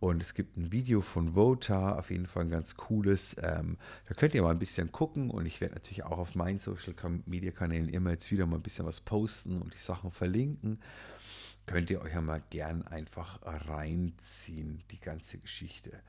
Und 0.00 0.22
es 0.22 0.34
gibt 0.34 0.56
ein 0.56 0.70
Video 0.70 1.00
von 1.00 1.34
Vota, 1.34 1.98
auf 1.98 2.10
jeden 2.10 2.26
Fall 2.26 2.44
ein 2.44 2.50
ganz 2.50 2.76
cooles. 2.76 3.36
Ähm, 3.42 3.78
da 4.06 4.14
könnt 4.14 4.34
ihr 4.34 4.42
mal 4.42 4.52
ein 4.52 4.58
bisschen 4.58 4.92
gucken 4.92 5.30
und 5.30 5.44
ich 5.46 5.60
werde 5.60 5.74
natürlich 5.74 6.04
auch 6.04 6.18
auf 6.18 6.34
meinen 6.36 6.60
Social 6.60 6.94
Media 7.26 7.50
Kanälen 7.50 7.88
immer 7.88 8.10
jetzt 8.10 8.30
wieder 8.30 8.46
mal 8.46 8.56
ein 8.56 8.62
bisschen 8.62 8.86
was 8.86 9.00
posten 9.00 9.60
und 9.60 9.74
die 9.74 9.78
Sachen 9.78 10.12
verlinken 10.12 10.78
könnt 11.68 11.90
ihr 11.90 12.00
euch 12.00 12.14
ja 12.14 12.20
mal 12.20 12.42
gern 12.50 12.82
einfach 12.86 13.38
reinziehen, 13.42 14.82
die 14.90 14.98
ganze 14.98 15.38
Geschichte. 15.38 16.02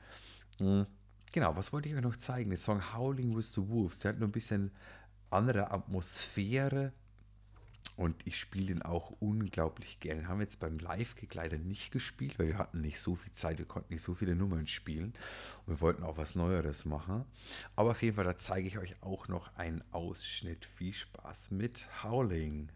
Hm, 0.58 0.86
genau, 1.32 1.54
was 1.54 1.72
wollte 1.72 1.88
ich 1.88 1.94
euch 1.94 2.00
noch 2.00 2.16
zeigen? 2.16 2.50
Der 2.50 2.58
Song 2.58 2.94
Howling 2.94 3.36
with 3.36 3.52
the 3.52 3.68
Wolves, 3.68 4.00
der 4.00 4.10
hat 4.10 4.18
nur 4.18 4.28
ein 4.28 4.32
bisschen 4.32 4.72
andere 5.28 5.70
Atmosphäre 5.70 6.92
und 7.96 8.26
ich 8.26 8.38
spiele 8.38 8.66
den 8.66 8.82
auch 8.82 9.12
unglaublich 9.20 10.00
gerne. 10.00 10.28
Haben 10.28 10.38
wir 10.38 10.44
jetzt 10.44 10.60
beim 10.60 10.78
Live-Gig 10.78 11.32
leider 11.34 11.58
nicht 11.58 11.92
gespielt, 11.92 12.38
weil 12.38 12.48
wir 12.48 12.58
hatten 12.58 12.80
nicht 12.80 13.00
so 13.00 13.14
viel 13.14 13.32
Zeit, 13.32 13.58
wir 13.58 13.66
konnten 13.66 13.92
nicht 13.92 14.02
so 14.02 14.14
viele 14.14 14.34
Nummern 14.34 14.66
spielen 14.66 15.14
und 15.66 15.74
wir 15.74 15.80
wollten 15.80 16.02
auch 16.02 16.16
was 16.16 16.34
Neueres 16.34 16.84
machen. 16.84 17.24
Aber 17.76 17.90
auf 17.90 18.02
jeden 18.02 18.16
Fall, 18.16 18.24
da 18.24 18.36
zeige 18.36 18.68
ich 18.68 18.78
euch 18.78 19.02
auch 19.02 19.28
noch 19.28 19.54
einen 19.56 19.84
Ausschnitt. 19.92 20.64
Viel 20.64 20.92
Spaß 20.92 21.50
mit 21.50 21.86
Howling. 22.02 22.70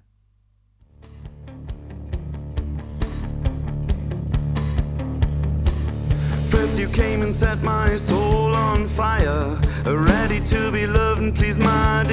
First 6.51 6.79
you 6.79 6.89
came 6.89 7.23
and 7.23 7.35
set 7.35 7.63
my 7.63 7.97
soul 7.97 8.55
on 8.55 8.87
fire 8.87 9.61
Ready 9.85 10.41
to 10.41 10.71
be 10.71 10.87
loved 10.87 11.21
and 11.21 11.35
please 11.35 11.59
my 11.59 12.04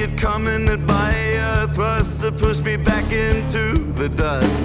it 0.00 0.16
coming 0.16 0.64
that 0.66 0.86
by 0.86 1.12
a 1.12 1.66
thrust 1.68 2.20
To 2.22 2.30
push 2.30 2.60
me 2.60 2.76
back 2.76 3.10
into 3.12 3.78
the 3.94 4.08
dust. 4.08 4.62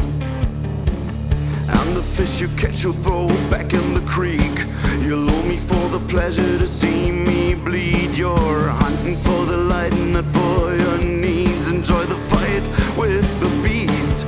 I'm 1.70 1.94
the 1.94 2.04
fish 2.16 2.42
you 2.42 2.48
catch, 2.50 2.84
you'll 2.84 3.02
throw 3.06 3.28
back 3.50 3.74
in 3.74 3.94
the 3.94 4.04
creek. 4.06 4.56
You'll 5.02 5.30
owe 5.30 5.44
me 5.44 5.58
for 5.58 5.90
the 5.90 6.00
pleasure 6.08 6.58
to 6.58 6.68
see 6.68 7.12
me 7.12 7.56
bleed. 7.56 8.18
You're 8.18 8.68
hunting 8.84 9.18
for 9.18 9.46
the 9.46 9.58
light 9.58 9.94
and 9.94 10.14
not 10.14 10.26
for 10.26 10.76
your 10.76 10.98
needs. 11.00 11.68
Enjoy 11.68 12.04
the 12.06 12.20
fight 12.32 12.66
with 12.98 13.28
the 13.40 13.52
beast. 13.64 14.20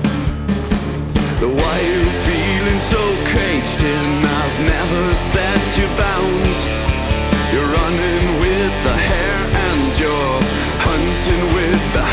The 1.42 1.50
why 1.50 1.76
you 1.92 2.02
feeling 2.28 2.80
so 2.94 3.04
caged? 3.34 3.82
In 3.94 4.26
I've 4.42 4.60
never 4.76 5.04
set 5.34 5.62
you 5.78 5.88
bound 6.02 6.58
You're 7.52 7.72
running 7.80 8.26
with 8.44 8.74
the 8.88 8.96
hare 9.10 9.46
and 9.68 10.00
you're 10.00 10.65
hunting 11.27 11.53
with 11.55 11.94
the 11.94 12.05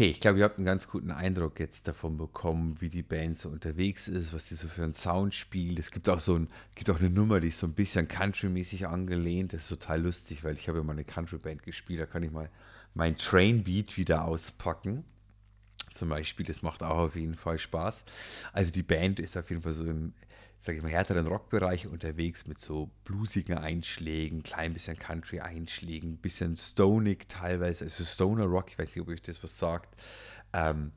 Okay, 0.00 0.12
ich 0.12 0.20
glaube, 0.20 0.38
ihr 0.38 0.44
habt 0.44 0.56
einen 0.56 0.64
ganz 0.64 0.88
guten 0.88 1.10
Eindruck 1.10 1.60
jetzt 1.60 1.86
davon 1.86 2.16
bekommen, 2.16 2.74
wie 2.80 2.88
die 2.88 3.02
Band 3.02 3.36
so 3.36 3.50
unterwegs 3.50 4.08
ist, 4.08 4.32
was 4.32 4.46
die 4.46 4.54
so 4.54 4.66
für 4.66 4.82
einen 4.82 4.94
Sound 4.94 5.34
spielt. 5.34 5.78
Es 5.78 5.90
gibt 5.90 6.08
auch 6.08 6.20
so 6.20 6.36
ein, 6.36 6.48
gibt 6.74 6.88
auch 6.88 7.00
eine 7.00 7.10
Nummer, 7.10 7.38
die 7.38 7.48
ist 7.48 7.58
so 7.58 7.66
ein 7.66 7.74
bisschen 7.74 8.08
Country-mäßig 8.08 8.88
angelehnt. 8.88 9.52
Das 9.52 9.60
ist 9.60 9.68
total 9.68 10.00
lustig, 10.00 10.42
weil 10.42 10.54
ich 10.54 10.68
habe 10.68 10.78
ja 10.78 10.84
mal 10.84 10.94
eine 10.94 11.04
Country-Band 11.04 11.64
gespielt. 11.64 12.00
Da 12.00 12.06
kann 12.06 12.22
ich 12.22 12.30
mal 12.30 12.48
mein 12.94 13.18
Train-Beat 13.18 13.98
wieder 13.98 14.24
auspacken. 14.24 15.04
Zum 15.92 16.08
Beispiel, 16.08 16.46
das 16.46 16.62
macht 16.62 16.82
auch 16.82 16.98
auf 16.98 17.16
jeden 17.16 17.34
Fall 17.34 17.58
Spaß. 17.58 18.04
Also 18.52 18.70
die 18.70 18.82
Band 18.82 19.18
ist 19.20 19.36
auf 19.36 19.50
jeden 19.50 19.62
Fall 19.62 19.74
so 19.74 19.84
im, 19.84 20.12
sag 20.58 20.76
ich 20.76 20.82
mal, 20.82 20.90
härteren 20.90 21.26
Rockbereich 21.26 21.86
unterwegs 21.86 22.46
mit 22.46 22.60
so 22.60 22.90
bluesigen 23.04 23.58
Einschlägen, 23.58 24.42
klein 24.42 24.72
bisschen 24.72 24.98
Country-Einschlägen, 24.98 26.18
bisschen 26.18 26.56
stonig 26.56 27.28
teilweise, 27.28 27.84
also 27.84 28.04
Stoner 28.04 28.44
Rock, 28.44 28.70
ich 28.70 28.78
weiß 28.78 28.88
nicht, 28.88 29.00
ob 29.00 29.08
euch 29.08 29.22
das 29.22 29.42
was 29.42 29.58
sagt. 29.58 29.96
Ähm, 30.52 30.92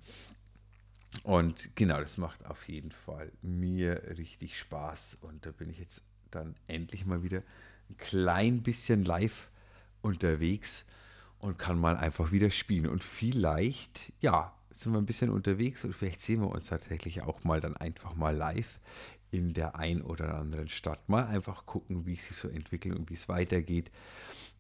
und 1.24 1.76
genau, 1.76 2.00
das 2.00 2.18
macht 2.18 2.46
auf 2.46 2.68
jeden 2.68 2.92
Fall 2.92 3.32
mir 3.42 4.02
richtig 4.18 4.58
Spaß. 4.58 5.20
Und 5.22 5.46
da 5.46 5.52
bin 5.52 5.70
ich 5.70 5.80
jetzt 5.80 6.02
dann 6.32 6.56
endlich 6.68 7.06
mal 7.06 7.24
wieder 7.24 7.44
ein 7.90 7.98
klein 7.98 8.64
bisschen 8.64 9.06
live 9.06 9.50
unterwegs 10.02 10.86
und 11.40 11.58
kann 11.60 11.78
mal 11.78 11.98
einfach 11.98 12.32
wieder 12.32 12.50
spielen. 12.50 12.88
Und 12.88 13.04
vielleicht, 13.04 14.12
ja, 14.22 14.54
sind 14.74 14.92
wir 14.94 15.00
ein 15.00 15.06
bisschen 15.06 15.30
unterwegs 15.30 15.86
und 15.86 15.94
vielleicht 15.94 16.22
sehen 16.22 16.42
wir 16.42 16.50
uns 16.50 16.68
tatsächlich 16.68 17.22
auch 17.22 17.44
mal 17.44 17.62
dann 17.62 17.78
einfach 17.78 18.16
mal 18.16 18.36
live 18.36 18.80
in 19.32 19.54
der 19.54 19.76
ein 19.76 20.02
oder 20.02 20.36
anderen 20.36 20.70
Stadt. 20.70 21.10
Mal 21.10 21.26
einfach 21.26 21.66
gucken, 21.66 22.06
wie 22.06 22.14
es 22.14 22.28
sich 22.28 22.38
so 22.38 22.48
entwickelt 22.48 22.96
und 22.96 23.10
wie 23.10 23.16
es 23.16 23.30
weitergeht. 23.30 23.92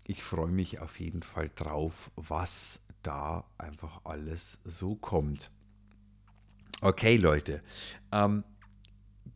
Ich 0.05 0.23
freue 0.23 0.51
mich 0.51 0.79
auf 0.79 0.99
jeden 0.99 1.23
Fall 1.23 1.49
drauf, 1.55 2.11
was 2.15 2.81
da 3.03 3.45
einfach 3.57 4.01
alles 4.03 4.59
so 4.65 4.95
kommt. 4.95 5.51
Okay, 6.81 7.17
Leute. 7.17 7.61
Ähm, 8.11 8.43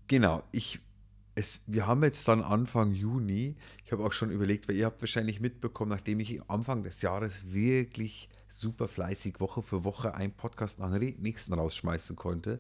genau, 0.08 0.44
ich, 0.52 0.80
es, 1.36 1.64
wir 1.68 1.88
haben 1.88 2.04
jetzt 2.04 2.28
dann 2.28 2.42
Anfang 2.42 2.94
Juni. 2.94 3.56
Ich 3.86 3.92
habe 3.92 4.04
auch 4.04 4.12
schon 4.12 4.32
überlegt, 4.32 4.68
weil 4.68 4.76
ihr 4.76 4.86
habt 4.86 5.02
wahrscheinlich 5.02 5.40
mitbekommen, 5.40 5.92
nachdem 5.92 6.20
ich 6.20 6.42
Anfang 6.50 6.84
des 6.84 7.02
Jahres 7.02 7.54
wirklich 7.54 8.30
super 8.50 8.88
fleißig 8.88 9.40
Woche 9.40 9.62
für 9.62 9.84
Woche 9.84 10.16
einen 10.16 10.34
Podcast 10.34 10.80
nach 10.80 10.92
dem 10.92 11.16
nächsten 11.22 11.54
rausschmeißen 11.54 12.16
konnte, 12.16 12.60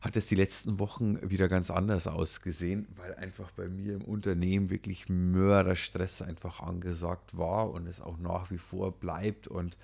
hat 0.00 0.16
es 0.16 0.26
die 0.26 0.36
letzten 0.36 0.78
Wochen 0.78 1.18
wieder 1.28 1.48
ganz 1.48 1.70
anders 1.70 2.06
ausgesehen, 2.06 2.86
weil 2.96 3.14
einfach 3.16 3.50
bei 3.50 3.68
mir 3.68 3.94
im 3.94 4.02
Unternehmen 4.02 4.70
wirklich 4.70 5.08
Mörderstress 5.08 6.22
einfach 6.22 6.60
angesagt 6.60 7.36
war 7.36 7.70
und 7.70 7.86
es 7.86 8.00
auch 8.00 8.18
nach 8.18 8.50
wie 8.50 8.58
vor 8.58 8.92
bleibt 8.92 9.48
und 9.48 9.76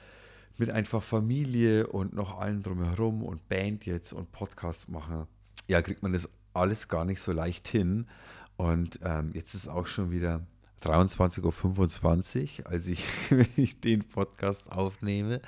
mit 0.57 0.70
einfach 0.70 1.03
Familie 1.03 1.88
und 1.88 2.14
noch 2.14 2.38
allen 2.38 2.62
drumherum 2.62 3.23
und 3.23 3.49
Band 3.49 3.87
jetzt 3.87 4.12
und 4.12 4.31
Podcast 4.31 4.88
machen, 4.88 5.27
ja, 5.66 5.83
kriegt 5.83 6.03
man 6.03 6.12
das 6.12 6.29
alles 6.53 6.88
gar 6.88 7.05
nicht 7.05 7.20
so 7.20 7.33
leicht 7.33 7.66
hin. 7.66 8.07
Und 8.57 9.01
ähm, 9.03 9.33
jetzt 9.35 9.55
ist 9.55 9.66
auch 9.66 9.87
schon 9.87 10.12
wieder 10.12 10.47
23.25 10.85 12.61
Uhr, 12.61 12.70
als 12.70 12.88
ich, 12.88 13.05
ich 13.57 13.81
den 13.81 14.05
Podcast 14.05 14.70
aufnehme. 14.70 15.40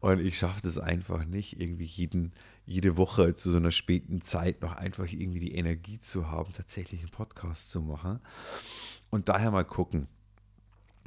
Und 0.00 0.20
ich 0.20 0.38
schaffe 0.38 0.60
das 0.62 0.78
einfach 0.78 1.24
nicht, 1.24 1.60
irgendwie 1.60 1.84
jeden, 1.84 2.32
jede 2.66 2.96
Woche 2.96 3.34
zu 3.34 3.50
so 3.50 3.56
einer 3.56 3.72
späten 3.72 4.20
Zeit 4.20 4.62
noch 4.62 4.76
einfach 4.76 5.06
irgendwie 5.10 5.40
die 5.40 5.54
Energie 5.54 5.98
zu 5.98 6.30
haben, 6.30 6.52
tatsächlich 6.52 7.00
einen 7.00 7.10
Podcast 7.10 7.70
zu 7.70 7.80
machen. 7.80 8.20
Und 9.10 9.28
daher 9.28 9.50
mal 9.50 9.64
gucken. 9.64 10.06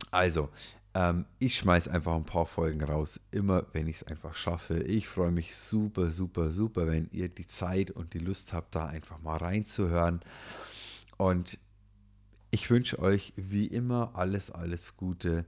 Also, 0.10 0.50
ähm, 0.94 1.26
ich 1.40 1.58
schmeiß 1.58 1.88
einfach 1.88 2.16
ein 2.16 2.26
paar 2.26 2.46
Folgen 2.46 2.84
raus, 2.84 3.20
immer 3.32 3.66
wenn 3.72 3.88
ich 3.88 3.98
es 3.98 4.04
einfach 4.04 4.36
schaffe. 4.36 4.80
Ich 4.84 5.08
freue 5.08 5.32
mich 5.32 5.56
super, 5.56 6.12
super, 6.12 6.52
super, 6.52 6.88
wenn 6.88 7.08
ihr 7.12 7.30
die 7.30 7.48
Zeit 7.48 7.92
und 7.92 8.14
die 8.14 8.20
Lust 8.20 8.52
habt, 8.52 8.76
da 8.76 8.88
einfach 8.88 9.22
mal 9.22 9.38
reinzuhören. 9.38 10.22
Und 11.18 11.60
ich 12.52 12.70
wünsche 12.70 13.00
euch 13.00 13.34
wie 13.36 13.66
immer 13.66 14.12
alles, 14.14 14.52
alles 14.52 14.98
Gute. 14.98 15.46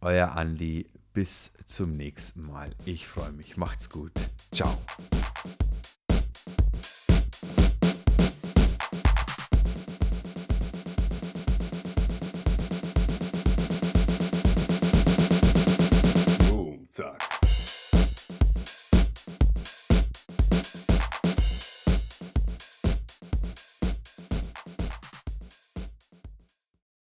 Euer 0.00 0.32
Andi. 0.36 0.86
Bis 1.12 1.52
zum 1.66 1.92
nächsten 1.92 2.44
Mal. 2.44 2.70
Ich 2.84 3.06
freue 3.06 3.30
mich. 3.30 3.56
Macht's 3.56 3.88
gut. 3.88 4.12
Ciao. 4.52 4.76